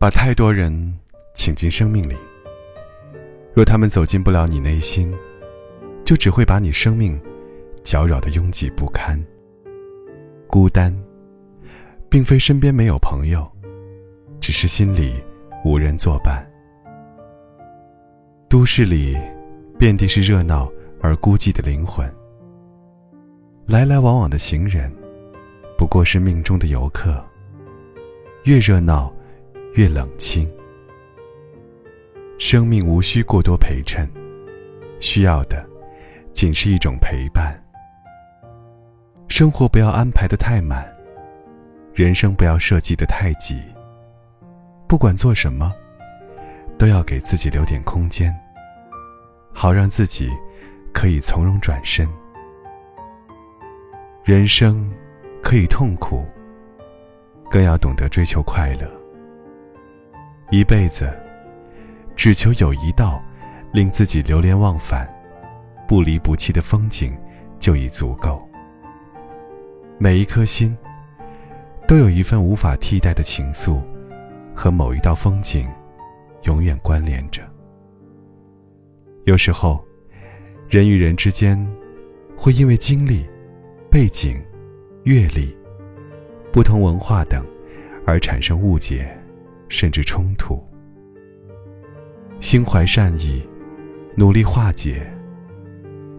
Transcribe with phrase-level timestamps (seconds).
[0.00, 0.72] 把太多人
[1.34, 2.16] 请进生命里，
[3.52, 5.14] 若他们走进不了你内心，
[6.06, 7.20] 就只会把你生命
[7.84, 9.22] 搅扰的拥挤不堪。
[10.46, 10.90] 孤单，
[12.08, 13.46] 并非身边没有朋友，
[14.40, 15.22] 只是心里
[15.66, 16.50] 无人作伴。
[18.48, 19.18] 都市里，
[19.78, 20.66] 遍地是热闹
[21.02, 22.10] 而孤寂的灵魂。
[23.66, 24.90] 来来往往的行人，
[25.76, 27.22] 不过是命中的游客。
[28.44, 29.12] 越热闹。
[29.74, 30.50] 越冷清。
[32.38, 34.08] 生命无需过多陪衬，
[34.98, 35.64] 需要的
[36.32, 37.56] 仅是一种陪伴。
[39.28, 40.84] 生活不要安排的太满，
[41.94, 43.62] 人生不要设计的太挤。
[44.88, 45.72] 不管做什么，
[46.76, 48.34] 都要给自己留点空间，
[49.52, 50.28] 好让自己
[50.92, 52.08] 可以从容转身。
[54.24, 54.90] 人生
[55.42, 56.24] 可以痛苦，
[57.50, 58.99] 更要懂得追求快乐。
[60.50, 61.08] 一辈子，
[62.16, 63.22] 只求有一道
[63.72, 65.08] 令自己流连忘返、
[65.86, 67.16] 不离不弃的风景，
[67.60, 68.42] 就已足够。
[69.96, 70.76] 每一颗心，
[71.86, 73.80] 都有一份无法替代的情愫，
[74.52, 75.68] 和某一道风景
[76.42, 77.42] 永远关联着。
[79.26, 79.84] 有时候，
[80.68, 81.64] 人与人之间，
[82.36, 83.24] 会因为经历、
[83.88, 84.42] 背景、
[85.04, 85.56] 阅历、
[86.50, 87.46] 不同文化等，
[88.04, 89.16] 而产生误解。
[89.70, 90.62] 甚至冲突，
[92.40, 93.42] 心怀善意，
[94.16, 95.10] 努力化解。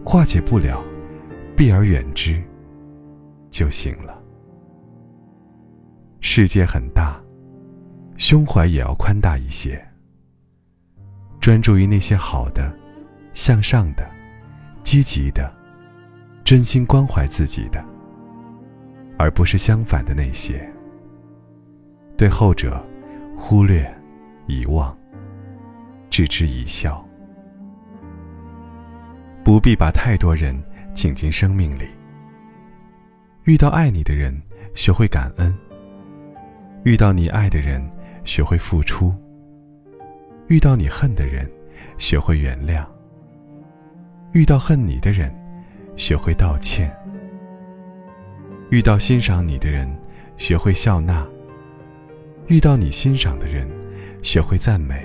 [0.04, 0.84] 化解不了，
[1.56, 2.42] 避而远之
[3.52, 4.20] 就行了。
[6.22, 7.22] 世界很大，
[8.18, 9.80] 胸怀也要宽大一些。
[11.40, 12.74] 专注于那些好的、
[13.34, 14.10] 向上的、
[14.84, 15.54] 积极的、
[16.44, 17.84] 真心关怀自己的，
[19.20, 20.68] 而不是相反的那些。
[22.18, 22.82] 对后者。
[23.44, 23.92] 忽略、
[24.46, 24.96] 遗忘、
[26.12, 27.04] 置之一笑，
[29.44, 30.56] 不必把太多人
[30.94, 31.90] 请进生命里。
[33.46, 34.40] 遇到爱你的人，
[34.76, 35.52] 学会感恩；
[36.86, 37.84] 遇到你爱的人，
[38.24, 39.12] 学会付出；
[40.48, 41.50] 遇到你恨的人，
[41.98, 42.86] 学会原谅；
[44.34, 45.36] 遇到恨你的人，
[45.98, 46.88] 学会道歉；
[48.70, 49.92] 遇到欣赏你的人，
[50.38, 51.28] 学会笑纳。
[52.52, 53.66] 遇到你欣赏的人，
[54.22, 54.98] 学会赞美；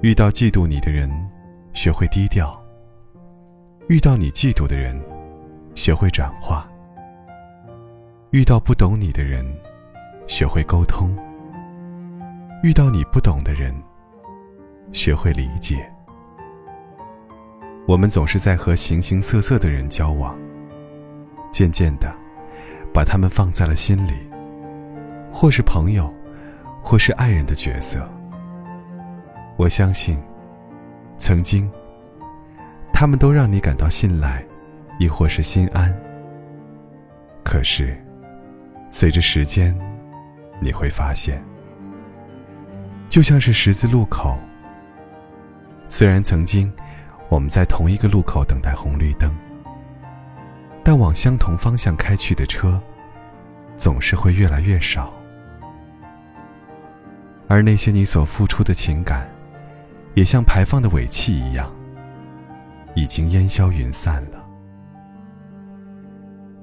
[0.00, 1.10] 遇到嫉妒你的人，
[1.74, 2.56] 学会低调；
[3.88, 4.96] 遇到你嫉妒的人，
[5.74, 6.64] 学会转化；
[8.30, 9.44] 遇到不懂你的人，
[10.28, 11.10] 学会沟通；
[12.62, 13.74] 遇到你不懂的人，
[14.92, 15.84] 学会理解。
[17.88, 20.38] 我们总是在和形形色色的人交往，
[21.50, 22.14] 渐渐的，
[22.94, 24.12] 把他们放在了心里。
[25.38, 26.10] 或是朋友，
[26.82, 28.08] 或是爱人的角色。
[29.58, 30.18] 我相信，
[31.18, 31.70] 曾经，
[32.90, 34.42] 他们都让你感到信赖，
[34.98, 35.94] 亦或是心安。
[37.44, 38.02] 可是，
[38.90, 39.78] 随着时间，
[40.58, 41.44] 你会发现，
[43.10, 44.38] 就像是十字路口。
[45.86, 46.72] 虽然曾经，
[47.28, 49.30] 我们在同一个路口等待红绿灯，
[50.82, 52.80] 但往相同方向开去的车，
[53.76, 55.12] 总是会越来越少。
[57.48, 59.30] 而那些你所付出的情感，
[60.14, 61.72] 也像排放的尾气一样，
[62.94, 64.44] 已经烟消云散了。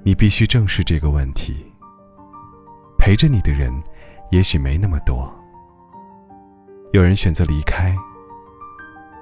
[0.04, 1.66] 你必须正视这个问题。
[2.98, 3.74] 陪着你的人，
[4.32, 5.34] 也许没那么多。
[6.94, 7.96] 有人选择离开，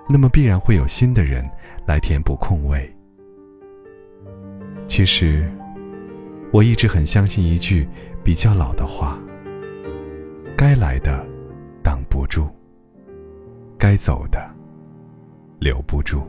[0.09, 1.49] 那么必然会有新的人
[1.85, 2.91] 来填补空位。
[4.87, 5.51] 其实，
[6.51, 7.87] 我一直很相信一句
[8.23, 9.17] 比较老的话：
[10.57, 11.30] 该来的。
[12.11, 12.49] 不住，
[13.79, 14.53] 该走的
[15.61, 16.21] 留不住。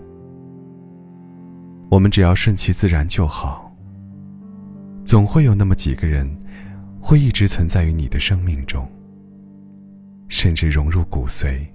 [1.91, 3.69] 我们只要顺其自然就好。
[5.05, 6.25] 总会有那么几个人，
[7.01, 8.89] 会一直存在于你的生命中，
[10.29, 11.67] 甚至融入骨髓。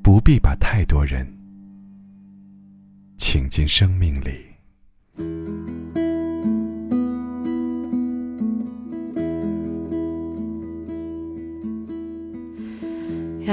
[0.00, 1.26] 不必把太多人
[3.18, 5.73] 请进生命里。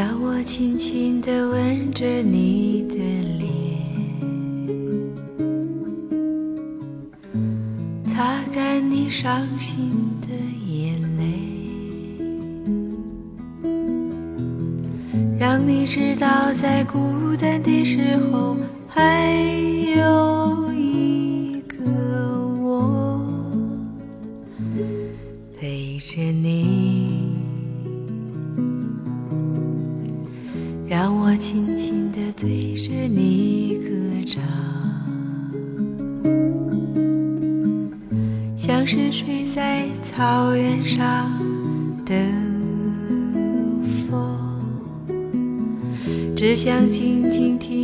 [0.01, 2.95] 让我轻轻地吻着你的
[3.37, 3.47] 脸，
[8.07, 10.29] 擦干你伤心的
[10.65, 11.23] 眼泪，
[15.37, 18.57] 让你知道在孤单的时候
[18.87, 19.31] 还
[19.95, 20.73] 有
[32.11, 33.89] 的对着你歌
[34.27, 34.43] 唱，
[38.57, 41.31] 像是睡在草原上
[42.05, 42.13] 的
[44.09, 44.37] 风，
[46.35, 47.80] 只想静静听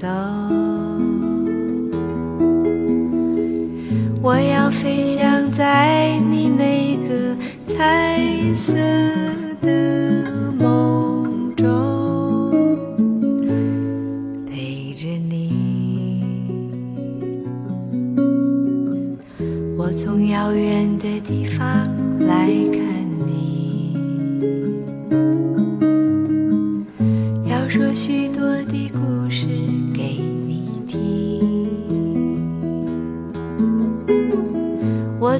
[0.00, 0.06] 走。
[4.22, 7.36] 我要飞翔在你每个
[7.66, 8.20] 彩
[8.54, 8.72] 色
[9.60, 12.52] 的梦中，
[14.46, 15.52] 陪着你。
[19.76, 21.66] 我从遥远的地方
[22.26, 22.97] 来看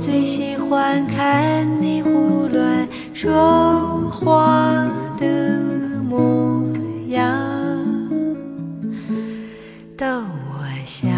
[0.00, 4.87] 最喜欢看你胡乱说话
[5.19, 5.61] 的
[6.09, 6.62] 模
[7.09, 7.27] 样，
[9.97, 11.09] 逗我笑。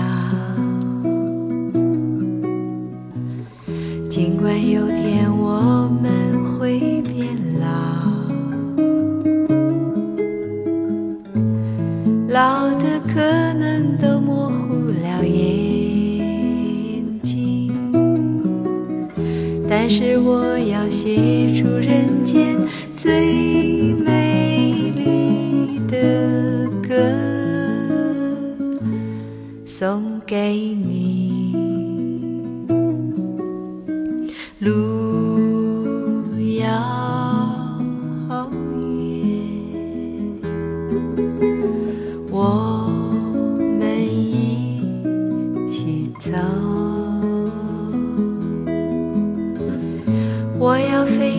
[4.09, 7.67] 尽管有天我们会变老，
[12.29, 13.21] 老的可
[13.55, 15.70] 能都模糊了眼
[19.91, 22.57] 是我要写出人间
[22.97, 26.95] 最美丽的歌，
[29.67, 30.90] 送给你。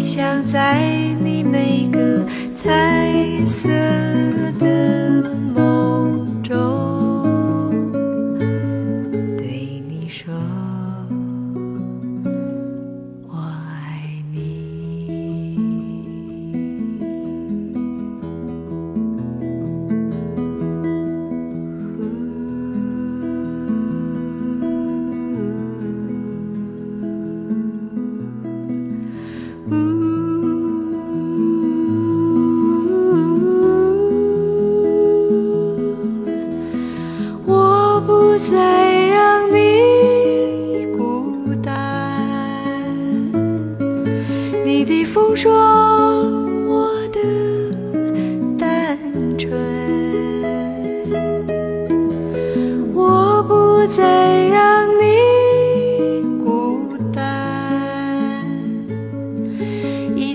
[0.03, 0.79] 想在
[1.21, 2.25] 你每个
[2.55, 3.69] 彩色
[4.59, 4.80] 的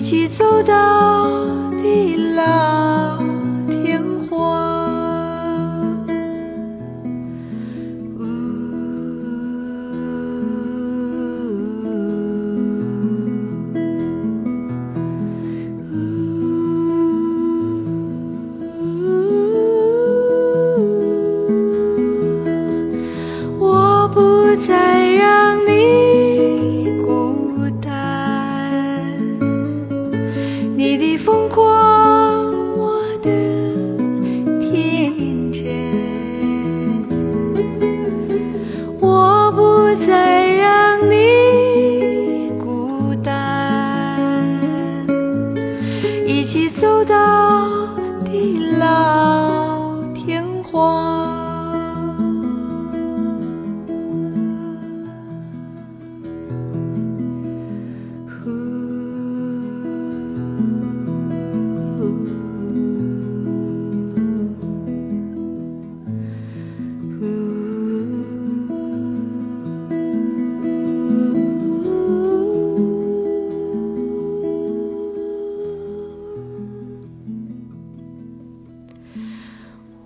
[0.07, 1.27] 一起走到
[1.83, 2.86] 地老。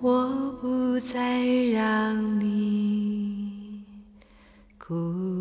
[0.02, 3.84] 我不再让你
[4.78, 5.41] 孤